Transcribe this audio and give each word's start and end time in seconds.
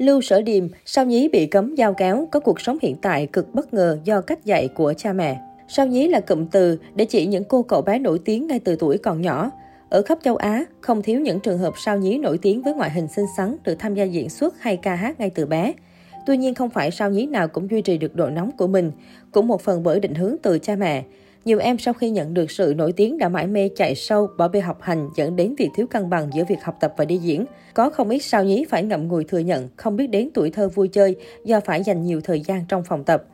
Lưu 0.00 0.20
Sở 0.20 0.42
Điềm, 0.42 0.68
sao 0.84 1.04
nhí 1.04 1.28
bị 1.28 1.46
cấm 1.46 1.74
giao 1.74 1.94
kéo, 1.94 2.28
có 2.30 2.40
cuộc 2.40 2.60
sống 2.60 2.78
hiện 2.82 2.96
tại 3.02 3.26
cực 3.26 3.54
bất 3.54 3.74
ngờ 3.74 3.98
do 4.04 4.20
cách 4.20 4.44
dạy 4.44 4.68
của 4.68 4.94
cha 4.96 5.12
mẹ. 5.12 5.40
Sao 5.68 5.86
nhí 5.86 6.08
là 6.08 6.20
cụm 6.20 6.46
từ 6.46 6.78
để 6.94 7.04
chỉ 7.04 7.26
những 7.26 7.44
cô 7.44 7.62
cậu 7.62 7.82
bé 7.82 7.98
nổi 7.98 8.20
tiếng 8.24 8.46
ngay 8.46 8.58
từ 8.58 8.76
tuổi 8.76 8.98
còn 8.98 9.20
nhỏ. 9.20 9.50
Ở 9.88 10.02
khắp 10.02 10.18
châu 10.22 10.36
Á, 10.36 10.64
không 10.80 11.02
thiếu 11.02 11.20
những 11.20 11.40
trường 11.40 11.58
hợp 11.58 11.74
sao 11.76 11.98
nhí 11.98 12.18
nổi 12.18 12.38
tiếng 12.38 12.62
với 12.62 12.74
ngoại 12.74 12.90
hình 12.90 13.08
xinh 13.08 13.24
xắn 13.36 13.56
được 13.64 13.74
tham 13.78 13.94
gia 13.94 14.04
diễn 14.04 14.28
xuất 14.28 14.60
hay 14.60 14.76
ca 14.76 14.94
hát 14.94 15.20
ngay 15.20 15.30
từ 15.30 15.46
bé. 15.46 15.72
Tuy 16.26 16.36
nhiên 16.36 16.54
không 16.54 16.70
phải 16.70 16.90
sao 16.90 17.10
nhí 17.10 17.26
nào 17.26 17.48
cũng 17.48 17.70
duy 17.70 17.82
trì 17.82 17.98
được 17.98 18.16
độ 18.16 18.30
nóng 18.30 18.50
của 18.52 18.66
mình, 18.66 18.92
cũng 19.32 19.46
một 19.46 19.62
phần 19.62 19.82
bởi 19.82 20.00
định 20.00 20.14
hướng 20.14 20.36
từ 20.42 20.58
cha 20.58 20.76
mẹ. 20.76 21.04
Nhiều 21.44 21.58
em 21.58 21.78
sau 21.78 21.94
khi 21.94 22.10
nhận 22.10 22.34
được 22.34 22.50
sự 22.50 22.74
nổi 22.76 22.92
tiếng 22.92 23.18
đã 23.18 23.28
mãi 23.28 23.46
mê 23.46 23.68
chạy 23.76 23.94
sâu, 23.94 24.28
bỏ 24.38 24.48
bê 24.48 24.60
học 24.60 24.82
hành 24.82 25.08
dẫn 25.16 25.36
đến 25.36 25.54
việc 25.58 25.68
thiếu 25.74 25.86
cân 25.86 26.10
bằng 26.10 26.30
giữa 26.34 26.44
việc 26.44 26.62
học 26.62 26.76
tập 26.80 26.94
và 26.96 27.04
đi 27.04 27.16
diễn. 27.16 27.44
Có 27.74 27.90
không 27.90 28.08
ít 28.08 28.18
sao 28.18 28.44
nhí 28.44 28.64
phải 28.70 28.82
ngậm 28.82 29.08
ngùi 29.08 29.24
thừa 29.24 29.38
nhận 29.38 29.68
không 29.76 29.96
biết 29.96 30.06
đến 30.06 30.28
tuổi 30.34 30.50
thơ 30.50 30.68
vui 30.68 30.88
chơi 30.88 31.16
do 31.44 31.60
phải 31.60 31.82
dành 31.82 32.02
nhiều 32.02 32.20
thời 32.20 32.40
gian 32.40 32.64
trong 32.68 32.84
phòng 32.84 33.04
tập. 33.04 33.24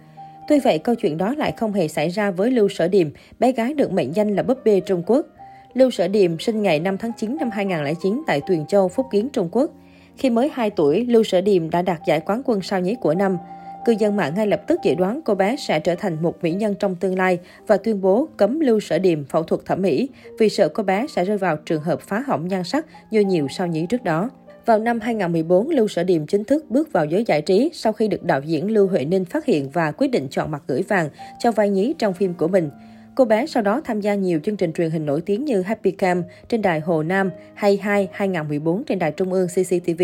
Tuy 0.48 0.58
vậy, 0.58 0.78
câu 0.78 0.94
chuyện 0.94 1.16
đó 1.18 1.34
lại 1.38 1.52
không 1.52 1.72
hề 1.72 1.88
xảy 1.88 2.08
ra 2.08 2.30
với 2.30 2.50
Lưu 2.50 2.68
Sở 2.68 2.88
Điềm, 2.88 3.08
bé 3.38 3.52
gái 3.52 3.74
được 3.74 3.92
mệnh 3.92 4.16
danh 4.16 4.34
là 4.36 4.42
búp 4.42 4.58
bê 4.64 4.80
Trung 4.80 5.02
Quốc. 5.06 5.26
Lưu 5.74 5.90
Sở 5.90 6.08
Điềm 6.08 6.38
sinh 6.38 6.62
ngày 6.62 6.80
5 6.80 6.98
tháng 6.98 7.12
9 7.16 7.36
năm 7.40 7.50
2009 7.50 8.22
tại 8.26 8.40
Tuyền 8.48 8.66
Châu, 8.66 8.88
Phúc 8.88 9.06
Kiến, 9.12 9.28
Trung 9.32 9.48
Quốc. 9.52 9.70
Khi 10.16 10.30
mới 10.30 10.50
2 10.54 10.70
tuổi, 10.70 11.06
Lưu 11.06 11.22
Sở 11.22 11.40
Điềm 11.40 11.70
đã 11.70 11.82
đạt 11.82 12.00
giải 12.06 12.20
quán 12.20 12.42
quân 12.44 12.60
sao 12.62 12.80
nhí 12.80 12.94
của 13.00 13.14
năm. 13.14 13.38
Cư 13.86 13.94
dân 13.98 14.16
mạng 14.16 14.34
ngay 14.34 14.46
lập 14.46 14.62
tức 14.66 14.80
dự 14.82 14.94
đoán 14.94 15.20
cô 15.24 15.34
bé 15.34 15.56
sẽ 15.56 15.80
trở 15.80 15.94
thành 15.94 16.22
một 16.22 16.42
mỹ 16.42 16.52
nhân 16.52 16.74
trong 16.78 16.96
tương 16.96 17.18
lai 17.18 17.38
và 17.66 17.76
tuyên 17.76 18.00
bố 18.00 18.28
cấm 18.36 18.60
Lưu 18.60 18.80
Sở 18.80 18.98
Điềm 18.98 19.24
phẫu 19.24 19.42
thuật 19.42 19.64
thẩm 19.64 19.82
mỹ 19.82 20.08
vì 20.38 20.48
sợ 20.48 20.68
cô 20.68 20.82
bé 20.82 21.06
sẽ 21.08 21.24
rơi 21.24 21.38
vào 21.38 21.56
trường 21.56 21.82
hợp 21.82 22.00
phá 22.00 22.22
hỏng 22.26 22.48
nhan 22.48 22.64
sắc 22.64 22.86
như 23.10 23.20
nhiều 23.20 23.46
sao 23.50 23.66
nhí 23.66 23.86
trước 23.86 24.04
đó. 24.04 24.30
Vào 24.66 24.78
năm 24.78 25.00
2014, 25.00 25.68
Lưu 25.70 25.88
Sở 25.88 26.04
Điềm 26.04 26.26
chính 26.26 26.44
thức 26.44 26.64
bước 26.70 26.92
vào 26.92 27.04
giới 27.04 27.24
giải 27.24 27.42
trí 27.42 27.70
sau 27.74 27.92
khi 27.92 28.08
được 28.08 28.22
đạo 28.22 28.40
diễn 28.40 28.70
Lưu 28.70 28.88
Huệ 28.88 29.04
Ninh 29.04 29.24
phát 29.24 29.44
hiện 29.44 29.70
và 29.70 29.92
quyết 29.92 30.08
định 30.08 30.28
chọn 30.30 30.50
mặt 30.50 30.62
gửi 30.66 30.82
vàng 30.82 31.08
cho 31.38 31.52
vai 31.52 31.70
nhí 31.70 31.94
trong 31.98 32.14
phim 32.14 32.34
của 32.34 32.48
mình. 32.48 32.70
Cô 33.14 33.24
bé 33.24 33.46
sau 33.46 33.62
đó 33.62 33.80
tham 33.84 34.00
gia 34.00 34.14
nhiều 34.14 34.40
chương 34.44 34.56
trình 34.56 34.72
truyền 34.72 34.90
hình 34.90 35.06
nổi 35.06 35.20
tiếng 35.20 35.44
như 35.44 35.62
Happy 35.62 35.90
Cam 35.90 36.22
trên 36.48 36.62
đài 36.62 36.80
Hồ 36.80 37.02
Nam 37.02 37.30
hay 37.54 37.76
2 37.76 38.08
2014 38.12 38.84
trên 38.84 38.98
đài 38.98 39.12
Trung 39.12 39.32
ương 39.32 39.48
CCTV. 39.48 40.02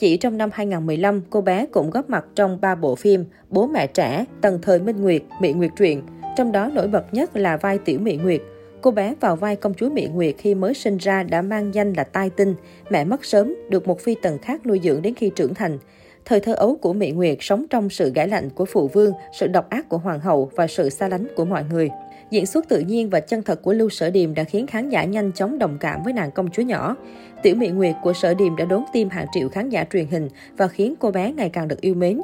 Chỉ 0.00 0.16
trong 0.16 0.38
năm 0.38 0.50
2015, 0.52 1.22
cô 1.30 1.40
bé 1.40 1.66
cũng 1.66 1.90
góp 1.90 2.10
mặt 2.10 2.24
trong 2.34 2.60
ba 2.60 2.74
bộ 2.74 2.94
phim 2.94 3.24
Bố 3.48 3.66
mẹ 3.66 3.86
trẻ, 3.86 4.24
Tần 4.40 4.58
thời 4.62 4.78
Minh 4.78 5.02
Nguyệt, 5.02 5.22
Mỹ 5.40 5.52
Nguyệt 5.52 5.70
truyện. 5.78 6.02
Trong 6.36 6.52
đó 6.52 6.70
nổi 6.74 6.88
bật 6.88 7.14
nhất 7.14 7.36
là 7.36 7.56
vai 7.56 7.78
Tiểu 7.78 7.98
Mỹ 7.98 8.16
Nguyệt. 8.16 8.40
Cô 8.80 8.90
bé 8.90 9.14
vào 9.20 9.36
vai 9.36 9.56
công 9.56 9.74
chúa 9.74 9.90
Mỹ 9.90 10.08
Nguyệt 10.12 10.34
khi 10.38 10.54
mới 10.54 10.74
sinh 10.74 10.96
ra 10.96 11.22
đã 11.22 11.42
mang 11.42 11.74
danh 11.74 11.92
là 11.92 12.04
Tai 12.04 12.30
Tinh, 12.30 12.54
mẹ 12.90 13.04
mất 13.04 13.24
sớm, 13.24 13.54
được 13.68 13.88
một 13.88 14.00
phi 14.00 14.16
tần 14.22 14.38
khác 14.38 14.66
nuôi 14.66 14.80
dưỡng 14.84 15.02
đến 15.02 15.14
khi 15.14 15.30
trưởng 15.36 15.54
thành. 15.54 15.78
Thời 16.24 16.40
thơ 16.40 16.54
ấu 16.54 16.76
của 16.76 16.92
Mỹ 16.92 17.10
Nguyệt 17.10 17.36
sống 17.40 17.66
trong 17.70 17.90
sự 17.90 18.12
gãi 18.14 18.28
lạnh 18.28 18.50
của 18.50 18.64
phụ 18.64 18.88
vương, 18.88 19.12
sự 19.38 19.46
độc 19.46 19.70
ác 19.70 19.88
của 19.88 19.98
hoàng 19.98 20.20
hậu 20.20 20.50
và 20.56 20.66
sự 20.66 20.90
xa 20.90 21.08
lánh 21.08 21.26
của 21.36 21.44
mọi 21.44 21.64
người. 21.72 21.90
Diễn 22.30 22.46
xuất 22.46 22.68
tự 22.68 22.80
nhiên 22.80 23.10
và 23.10 23.20
chân 23.20 23.42
thật 23.42 23.62
của 23.62 23.72
Lưu 23.72 23.88
Sở 23.88 24.10
Điềm 24.10 24.34
đã 24.34 24.44
khiến 24.44 24.66
khán 24.66 24.88
giả 24.88 25.04
nhanh 25.04 25.32
chóng 25.32 25.58
đồng 25.58 25.76
cảm 25.80 26.02
với 26.02 26.12
nàng 26.12 26.30
công 26.30 26.50
chúa 26.50 26.62
nhỏ. 26.62 26.96
Tiểu 27.42 27.54
Mỹ 27.54 27.68
Nguyệt 27.68 27.94
của 28.02 28.12
Sở 28.12 28.34
Điềm 28.34 28.56
đã 28.56 28.64
đốn 28.64 28.82
tim 28.92 29.08
hàng 29.08 29.26
triệu 29.32 29.48
khán 29.48 29.68
giả 29.68 29.84
truyền 29.92 30.06
hình 30.06 30.28
và 30.56 30.68
khiến 30.68 30.94
cô 30.98 31.10
bé 31.10 31.32
ngày 31.32 31.48
càng 31.48 31.68
được 31.68 31.80
yêu 31.80 31.94
mến. 31.94 32.20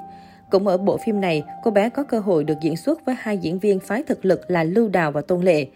Cũng 0.50 0.66
ở 0.66 0.76
bộ 0.76 0.96
phim 0.96 1.20
này, 1.20 1.42
cô 1.64 1.70
bé 1.70 1.88
có 1.88 2.02
cơ 2.02 2.18
hội 2.18 2.44
được 2.44 2.54
diễn 2.62 2.76
xuất 2.76 3.04
với 3.06 3.14
hai 3.18 3.38
diễn 3.38 3.58
viên 3.58 3.80
phái 3.80 4.02
thực 4.02 4.24
lực 4.24 4.40
là 4.48 4.64
Lưu 4.64 4.88
Đào 4.88 5.12
và 5.12 5.20
Tôn 5.20 5.42
Lệ. 5.42 5.66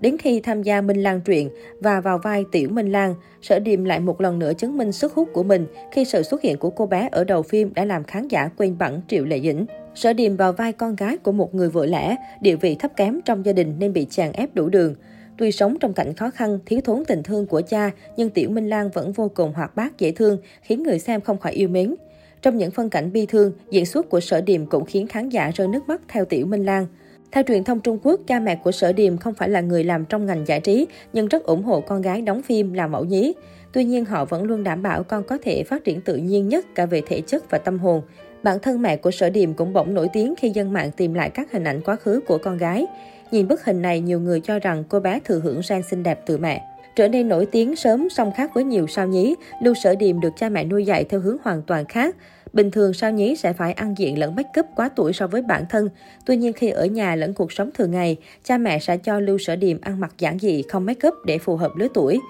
Đến 0.00 0.18
khi 0.18 0.40
tham 0.40 0.62
gia 0.62 0.80
Minh 0.80 1.02
Lan 1.02 1.20
truyện 1.20 1.50
và 1.80 2.00
vào 2.00 2.18
vai 2.18 2.44
Tiểu 2.52 2.68
Minh 2.68 2.92
Lan, 2.92 3.14
Sở 3.42 3.58
Điềm 3.58 3.84
lại 3.84 4.00
một 4.00 4.20
lần 4.20 4.38
nữa 4.38 4.52
chứng 4.58 4.76
minh 4.78 4.92
sức 4.92 5.14
hút 5.14 5.28
của 5.32 5.42
mình 5.42 5.66
khi 5.92 6.04
sự 6.04 6.22
xuất 6.22 6.42
hiện 6.42 6.58
của 6.58 6.70
cô 6.70 6.86
bé 6.86 7.08
ở 7.12 7.24
đầu 7.24 7.42
phim 7.42 7.74
đã 7.74 7.84
làm 7.84 8.04
khán 8.04 8.28
giả 8.28 8.50
quên 8.56 8.78
bẵng 8.78 9.00
Triệu 9.08 9.24
Lệ 9.24 9.40
Dĩnh. 9.40 9.66
Sở 9.98 10.12
Điềm 10.12 10.36
vào 10.36 10.52
vai 10.52 10.72
con 10.72 10.96
gái 10.96 11.16
của 11.16 11.32
một 11.32 11.54
người 11.54 11.68
vợ 11.68 11.86
lẽ, 11.86 12.16
địa 12.40 12.56
vị 12.56 12.74
thấp 12.74 12.96
kém 12.96 13.20
trong 13.24 13.46
gia 13.46 13.52
đình 13.52 13.74
nên 13.78 13.92
bị 13.92 14.06
chàng 14.10 14.32
ép 14.32 14.54
đủ 14.54 14.68
đường. 14.68 14.94
Tuy 15.38 15.52
sống 15.52 15.76
trong 15.80 15.92
cảnh 15.92 16.14
khó 16.14 16.30
khăn, 16.30 16.58
thiếu 16.66 16.80
thốn 16.84 17.04
tình 17.04 17.22
thương 17.22 17.46
của 17.46 17.62
cha, 17.68 17.90
nhưng 18.16 18.30
Tiểu 18.30 18.50
Minh 18.50 18.68
Lan 18.68 18.90
vẫn 18.90 19.12
vô 19.12 19.30
cùng 19.34 19.52
hoạt 19.54 19.76
bát, 19.76 19.98
dễ 19.98 20.10
thương, 20.12 20.38
khiến 20.62 20.82
người 20.82 20.98
xem 20.98 21.20
không 21.20 21.38
khỏi 21.38 21.52
yêu 21.52 21.68
mến. 21.68 21.94
Trong 22.42 22.56
những 22.56 22.70
phân 22.70 22.90
cảnh 22.90 23.12
bi 23.12 23.26
thương, 23.26 23.52
diễn 23.70 23.86
xuất 23.86 24.10
của 24.10 24.20
Sở 24.20 24.40
Điềm 24.40 24.66
cũng 24.66 24.84
khiến 24.84 25.06
khán 25.06 25.28
giả 25.28 25.50
rơi 25.54 25.68
nước 25.68 25.88
mắt 25.88 26.00
theo 26.08 26.24
Tiểu 26.24 26.46
Minh 26.46 26.64
Lan. 26.64 26.86
Theo 27.32 27.42
truyền 27.48 27.64
thông 27.64 27.80
Trung 27.80 27.98
Quốc, 28.02 28.20
cha 28.26 28.40
mẹ 28.40 28.56
của 28.64 28.72
Sở 28.72 28.92
Điềm 28.92 29.16
không 29.16 29.34
phải 29.34 29.48
là 29.48 29.60
người 29.60 29.84
làm 29.84 30.04
trong 30.04 30.26
ngành 30.26 30.44
giải 30.46 30.60
trí, 30.60 30.86
nhưng 31.12 31.28
rất 31.28 31.44
ủng 31.44 31.62
hộ 31.62 31.80
con 31.80 32.02
gái 32.02 32.22
đóng 32.22 32.42
phim 32.42 32.72
làm 32.72 32.92
mẫu 32.92 33.04
nhí. 33.04 33.34
Tuy 33.72 33.84
nhiên, 33.84 34.04
họ 34.04 34.24
vẫn 34.24 34.42
luôn 34.44 34.64
đảm 34.64 34.82
bảo 34.82 35.02
con 35.02 35.22
có 35.24 35.38
thể 35.42 35.62
phát 35.62 35.84
triển 35.84 36.00
tự 36.00 36.16
nhiên 36.16 36.48
nhất 36.48 36.66
cả 36.74 36.86
về 36.86 37.02
thể 37.06 37.20
chất 37.20 37.50
và 37.50 37.58
tâm 37.58 37.78
hồn. 37.78 38.02
Bản 38.42 38.58
thân 38.58 38.82
mẹ 38.82 38.96
của 38.96 39.10
Sở 39.10 39.30
Điềm 39.30 39.54
cũng 39.54 39.72
bỗng 39.72 39.94
nổi 39.94 40.08
tiếng 40.12 40.34
khi 40.38 40.50
dân 40.50 40.72
mạng 40.72 40.90
tìm 40.96 41.14
lại 41.14 41.30
các 41.30 41.52
hình 41.52 41.64
ảnh 41.64 41.80
quá 41.84 41.96
khứ 41.96 42.20
của 42.26 42.38
con 42.38 42.58
gái. 42.58 42.86
Nhìn 43.30 43.48
bức 43.48 43.64
hình 43.64 43.82
này, 43.82 44.00
nhiều 44.00 44.20
người 44.20 44.40
cho 44.40 44.58
rằng 44.58 44.84
cô 44.88 45.00
bé 45.00 45.20
thừa 45.24 45.40
hưởng 45.40 45.62
sang 45.62 45.82
xinh 45.82 46.02
đẹp 46.02 46.20
từ 46.26 46.38
mẹ. 46.38 46.64
Trở 46.96 47.08
nên 47.08 47.28
nổi 47.28 47.46
tiếng 47.46 47.76
sớm 47.76 48.08
song 48.10 48.32
khác 48.36 48.50
với 48.54 48.64
nhiều 48.64 48.86
sao 48.86 49.06
nhí, 49.06 49.34
Lưu 49.62 49.74
Sở 49.74 49.94
Điềm 49.94 50.20
được 50.20 50.32
cha 50.36 50.48
mẹ 50.48 50.64
nuôi 50.64 50.84
dạy 50.84 51.04
theo 51.04 51.20
hướng 51.20 51.36
hoàn 51.42 51.62
toàn 51.62 51.84
khác. 51.84 52.16
Bình 52.52 52.70
thường 52.70 52.94
sao 52.94 53.12
nhí 53.12 53.36
sẽ 53.36 53.52
phải 53.52 53.72
ăn 53.72 53.94
diện 53.98 54.18
lẫn 54.18 54.36
make 54.36 54.60
up 54.60 54.66
quá 54.76 54.88
tuổi 54.96 55.12
so 55.12 55.26
với 55.26 55.42
bản 55.42 55.64
thân. 55.70 55.88
Tuy 56.26 56.36
nhiên 56.36 56.52
khi 56.52 56.70
ở 56.70 56.86
nhà 56.86 57.14
lẫn 57.14 57.34
cuộc 57.34 57.52
sống 57.52 57.70
thường 57.74 57.90
ngày, 57.90 58.16
cha 58.44 58.58
mẹ 58.58 58.78
sẽ 58.78 58.96
cho 58.96 59.20
Lưu 59.20 59.38
Sở 59.38 59.56
Điềm 59.56 59.80
ăn 59.80 60.00
mặc 60.00 60.14
giản 60.18 60.38
dị 60.38 60.62
không 60.62 60.86
make 60.86 61.08
up 61.08 61.14
để 61.26 61.38
phù 61.38 61.56
hợp 61.56 61.72
lứa 61.76 61.88
tuổi. 61.94 62.20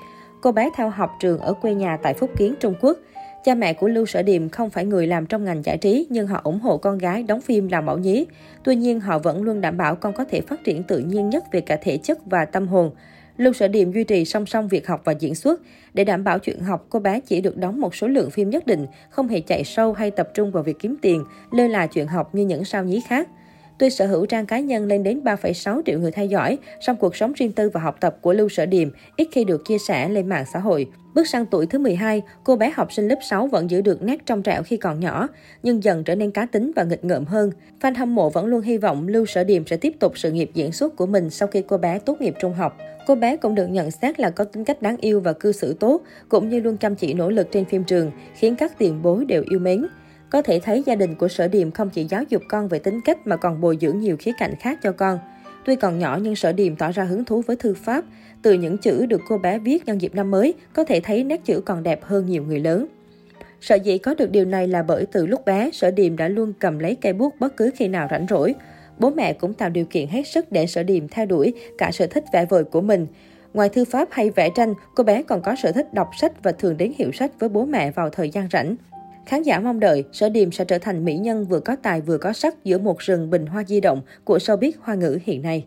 Cô 0.42 0.52
bé 0.52 0.70
theo 0.76 0.90
học 0.90 1.10
trường 1.20 1.38
ở 1.38 1.52
quê 1.52 1.74
nhà 1.74 1.98
tại 2.02 2.14
Phúc 2.14 2.30
Kiến, 2.36 2.54
Trung 2.60 2.74
Quốc. 2.80 2.98
Cha 3.44 3.54
mẹ 3.54 3.72
của 3.72 3.88
Lưu 3.88 4.06
Sở 4.06 4.22
Điềm 4.22 4.48
không 4.48 4.70
phải 4.70 4.84
người 4.84 5.06
làm 5.06 5.26
trong 5.26 5.44
ngành 5.44 5.62
giải 5.62 5.78
trí 5.78 6.06
nhưng 6.10 6.26
họ 6.26 6.40
ủng 6.44 6.60
hộ 6.60 6.76
con 6.76 6.98
gái 6.98 7.22
đóng 7.22 7.40
phim 7.40 7.68
làm 7.68 7.86
mẫu 7.86 7.98
nhí. 7.98 8.26
Tuy 8.64 8.76
nhiên 8.76 9.00
họ 9.00 9.18
vẫn 9.18 9.42
luôn 9.42 9.60
đảm 9.60 9.76
bảo 9.76 9.96
con 9.96 10.12
có 10.12 10.24
thể 10.24 10.40
phát 10.40 10.64
triển 10.64 10.82
tự 10.82 10.98
nhiên 10.98 11.30
nhất 11.30 11.44
về 11.52 11.60
cả 11.60 11.78
thể 11.82 11.96
chất 11.96 12.18
và 12.26 12.44
tâm 12.44 12.68
hồn. 12.68 12.90
Lưu 13.36 13.52
Sở 13.52 13.68
Điềm 13.68 13.92
duy 13.92 14.04
trì 14.04 14.24
song 14.24 14.46
song 14.46 14.68
việc 14.68 14.86
học 14.86 15.00
và 15.04 15.12
diễn 15.12 15.34
xuất. 15.34 15.60
Để 15.94 16.04
đảm 16.04 16.24
bảo 16.24 16.38
chuyện 16.38 16.60
học, 16.60 16.86
cô 16.88 16.98
bé 16.98 17.20
chỉ 17.20 17.40
được 17.40 17.56
đóng 17.56 17.80
một 17.80 17.94
số 17.94 18.08
lượng 18.08 18.30
phim 18.30 18.50
nhất 18.50 18.66
định, 18.66 18.86
không 19.10 19.28
hề 19.28 19.40
chạy 19.40 19.64
sâu 19.64 19.92
hay 19.92 20.10
tập 20.10 20.28
trung 20.34 20.50
vào 20.50 20.62
việc 20.62 20.76
kiếm 20.78 20.96
tiền, 21.02 21.24
lơ 21.50 21.66
là 21.66 21.86
chuyện 21.86 22.06
học 22.06 22.34
như 22.34 22.44
những 22.44 22.64
sao 22.64 22.84
nhí 22.84 23.00
khác. 23.00 23.28
Tuy 23.78 23.90
sở 23.90 24.06
hữu 24.06 24.26
trang 24.26 24.46
cá 24.46 24.58
nhân 24.58 24.86
lên 24.86 25.02
đến 25.02 25.20
3,6 25.24 25.82
triệu 25.86 25.98
người 25.98 26.10
theo 26.10 26.26
dõi, 26.26 26.58
song 26.80 26.96
cuộc 26.96 27.16
sống 27.16 27.32
riêng 27.32 27.52
tư 27.52 27.70
và 27.70 27.80
học 27.80 27.96
tập 28.00 28.16
của 28.20 28.32
Lưu 28.32 28.48
Sở 28.48 28.66
Điềm 28.66 28.88
ít 29.16 29.28
khi 29.32 29.44
được 29.44 29.64
chia 29.64 29.78
sẻ 29.78 30.08
lên 30.08 30.28
mạng 30.28 30.44
xã 30.52 30.58
hội. 30.58 30.86
Bước 31.14 31.28
sang 31.28 31.46
tuổi 31.46 31.66
thứ 31.66 31.78
12, 31.78 32.22
cô 32.44 32.56
bé 32.56 32.72
học 32.74 32.92
sinh 32.92 33.08
lớp 33.08 33.18
6 33.30 33.46
vẫn 33.46 33.70
giữ 33.70 33.80
được 33.80 34.02
nét 34.02 34.26
trong 34.26 34.42
trẻo 34.42 34.62
khi 34.62 34.76
còn 34.76 35.00
nhỏ, 35.00 35.28
nhưng 35.62 35.82
dần 35.82 36.04
trở 36.04 36.14
nên 36.14 36.30
cá 36.30 36.46
tính 36.46 36.72
và 36.76 36.84
nghịch 36.84 37.04
ngợm 37.04 37.24
hơn. 37.24 37.50
Fan 37.80 37.94
hâm 37.96 38.14
mộ 38.14 38.30
vẫn 38.30 38.46
luôn 38.46 38.60
hy 38.60 38.78
vọng 38.78 39.08
Lưu 39.08 39.26
Sở 39.26 39.44
Điềm 39.44 39.66
sẽ 39.66 39.76
tiếp 39.76 39.92
tục 40.00 40.18
sự 40.18 40.30
nghiệp 40.30 40.50
diễn 40.54 40.72
xuất 40.72 40.96
của 40.96 41.06
mình 41.06 41.30
sau 41.30 41.48
khi 41.48 41.62
cô 41.68 41.78
bé 41.78 41.98
tốt 41.98 42.20
nghiệp 42.20 42.34
trung 42.40 42.54
học. 42.54 42.78
Cô 43.06 43.14
bé 43.14 43.36
cũng 43.36 43.54
được 43.54 43.66
nhận 43.66 43.90
xét 43.90 44.20
là 44.20 44.30
có 44.30 44.44
tính 44.44 44.64
cách 44.64 44.82
đáng 44.82 44.96
yêu 45.00 45.20
và 45.20 45.32
cư 45.32 45.52
xử 45.52 45.74
tốt, 45.74 46.02
cũng 46.28 46.48
như 46.48 46.60
luôn 46.60 46.76
chăm 46.76 46.94
chỉ 46.94 47.14
nỗ 47.14 47.30
lực 47.30 47.48
trên 47.52 47.64
phim 47.64 47.84
trường, 47.84 48.10
khiến 48.34 48.56
các 48.56 48.78
tiền 48.78 49.02
bối 49.02 49.24
đều 49.24 49.44
yêu 49.50 49.58
mến. 49.58 49.86
Có 50.30 50.42
thể 50.42 50.60
thấy 50.60 50.82
gia 50.86 50.94
đình 50.94 51.14
của 51.14 51.28
Sở 51.28 51.48
Điềm 51.48 51.70
không 51.70 51.90
chỉ 51.90 52.04
giáo 52.04 52.22
dục 52.28 52.42
con 52.48 52.68
về 52.68 52.78
tính 52.78 53.00
cách 53.04 53.26
mà 53.26 53.36
còn 53.36 53.60
bồi 53.60 53.78
dưỡng 53.80 54.00
nhiều 54.00 54.16
khía 54.18 54.32
cạnh 54.38 54.54
khác 54.60 54.78
cho 54.82 54.92
con. 54.92 55.18
Tuy 55.64 55.76
còn 55.76 55.98
nhỏ 55.98 56.18
nhưng 56.22 56.36
Sở 56.36 56.52
Điềm 56.52 56.76
tỏ 56.76 56.92
ra 56.92 57.04
hứng 57.04 57.24
thú 57.24 57.42
với 57.46 57.56
thư 57.56 57.74
pháp. 57.74 58.04
Từ 58.42 58.52
những 58.52 58.78
chữ 58.78 59.06
được 59.06 59.20
cô 59.28 59.38
bé 59.38 59.58
viết 59.58 59.86
nhân 59.86 60.00
dịp 60.00 60.14
năm 60.14 60.30
mới, 60.30 60.54
có 60.72 60.84
thể 60.84 61.00
thấy 61.00 61.24
nét 61.24 61.44
chữ 61.44 61.60
còn 61.60 61.82
đẹp 61.82 62.04
hơn 62.04 62.26
nhiều 62.26 62.44
người 62.44 62.60
lớn. 62.60 62.86
Sở 63.60 63.74
dĩ 63.74 63.98
có 63.98 64.14
được 64.14 64.30
điều 64.30 64.44
này 64.44 64.68
là 64.68 64.82
bởi 64.82 65.06
từ 65.06 65.26
lúc 65.26 65.44
bé, 65.44 65.70
Sở 65.72 65.90
Điềm 65.90 66.16
đã 66.16 66.28
luôn 66.28 66.52
cầm 66.58 66.78
lấy 66.78 66.94
cây 66.94 67.12
bút 67.12 67.34
bất 67.40 67.56
cứ 67.56 67.70
khi 67.76 67.88
nào 67.88 68.08
rảnh 68.10 68.26
rỗi. 68.30 68.54
Bố 68.98 69.10
mẹ 69.10 69.32
cũng 69.32 69.54
tạo 69.54 69.70
điều 69.70 69.84
kiện 69.84 70.08
hết 70.08 70.22
sức 70.26 70.52
để 70.52 70.66
Sở 70.66 70.82
Điềm 70.82 71.08
theo 71.08 71.26
đuổi 71.26 71.54
cả 71.78 71.90
sở 71.92 72.06
thích 72.06 72.24
vẽ 72.32 72.46
vời 72.48 72.64
của 72.64 72.80
mình. 72.80 73.06
Ngoài 73.54 73.68
thư 73.68 73.84
pháp 73.84 74.08
hay 74.10 74.30
vẽ 74.30 74.50
tranh, 74.54 74.74
cô 74.94 75.04
bé 75.04 75.22
còn 75.22 75.42
có 75.42 75.54
sở 75.62 75.72
thích 75.72 75.94
đọc 75.94 76.10
sách 76.20 76.42
và 76.42 76.52
thường 76.52 76.76
đến 76.76 76.92
hiệu 76.98 77.12
sách 77.12 77.30
với 77.38 77.48
bố 77.48 77.64
mẹ 77.64 77.90
vào 77.90 78.10
thời 78.10 78.30
gian 78.30 78.48
rảnh. 78.52 78.76
Khán 79.28 79.42
giả 79.42 79.60
mong 79.60 79.80
đợi, 79.80 80.04
Sở 80.12 80.28
Điềm 80.28 80.52
sẽ 80.52 80.64
trở 80.64 80.78
thành 80.78 81.04
mỹ 81.04 81.16
nhân 81.16 81.44
vừa 81.44 81.60
có 81.60 81.76
tài 81.82 82.00
vừa 82.00 82.18
có 82.18 82.32
sắc 82.32 82.64
giữa 82.64 82.78
một 82.78 82.98
rừng 82.98 83.30
bình 83.30 83.46
hoa 83.46 83.64
di 83.64 83.80
động 83.80 84.02
của 84.24 84.38
showbiz 84.38 84.72
hoa 84.80 84.94
ngữ 84.94 85.18
hiện 85.24 85.42
nay. 85.42 85.64